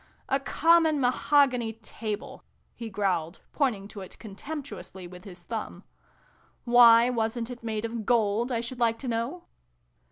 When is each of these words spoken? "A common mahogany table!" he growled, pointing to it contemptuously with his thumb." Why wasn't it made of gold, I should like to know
"A 0.29 0.39
common 0.39 0.99
mahogany 0.99 1.73
table!" 1.73 2.43
he 2.75 2.89
growled, 2.89 3.39
pointing 3.53 3.87
to 3.89 4.01
it 4.01 4.17
contemptuously 4.17 5.05
with 5.05 5.25
his 5.25 5.43
thumb." 5.43 5.83
Why 6.65 7.11
wasn't 7.11 7.51
it 7.51 7.61
made 7.63 7.85
of 7.85 8.03
gold, 8.03 8.51
I 8.51 8.61
should 8.61 8.79
like 8.79 8.97
to 8.97 9.07
know 9.07 9.43